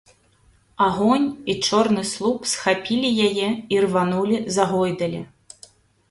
[0.85, 5.21] Агонь і чорны слуп схапілі яе, ірванулі, загойдалі.